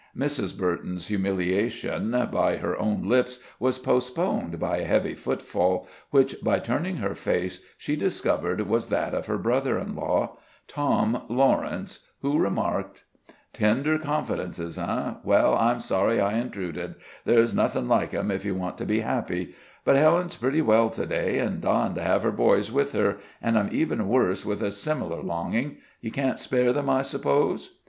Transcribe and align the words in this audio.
Mrs. 0.17 0.57
Burton's 0.57 1.09
humiliation 1.09 2.09
by 2.31 2.55
her 2.57 2.75
own 2.79 3.07
lips 3.07 3.37
was 3.59 3.77
postponed 3.77 4.59
by 4.59 4.77
a 4.77 4.83
heavy 4.87 5.13
footfall, 5.13 5.87
which, 6.09 6.41
by 6.43 6.57
turning 6.57 6.95
her 6.95 7.13
face, 7.13 7.59
she 7.77 7.95
discovered 7.95 8.59
was 8.61 8.87
that 8.87 9.13
of 9.13 9.27
her 9.27 9.37
brother 9.37 9.77
in 9.77 9.95
law, 9.95 10.37
Tom 10.67 11.21
Lawrence, 11.29 12.07
who 12.23 12.39
remarked: 12.39 13.03
"Tender 13.53 13.99
confidences, 13.99 14.79
eh? 14.79 15.13
Well, 15.23 15.53
I'm 15.55 15.79
sorry 15.79 16.19
I 16.19 16.35
intruded. 16.39 16.95
There's 17.25 17.53
nothing 17.53 17.87
like 17.87 18.09
them 18.09 18.31
if 18.31 18.43
you 18.43 18.55
want 18.55 18.79
to 18.79 18.85
be 18.87 19.01
happy. 19.01 19.53
But 19.85 19.97
Helen's 19.97 20.35
pretty 20.35 20.63
well 20.63 20.89
to 20.89 21.05
day, 21.05 21.37
and 21.37 21.61
dying 21.61 21.93
to 21.93 22.01
have 22.01 22.23
her 22.23 22.31
boys 22.31 22.71
with 22.71 22.93
her, 22.93 23.17
and 23.39 23.55
I'm 23.55 23.69
even 23.71 24.07
worse 24.09 24.47
with 24.47 24.63
a 24.63 24.71
similar 24.71 25.21
longing. 25.21 25.77
You 26.01 26.09
can't 26.09 26.39
spare 26.39 26.73
them, 26.73 26.89
I 26.89 27.03
suppose?" 27.03 27.75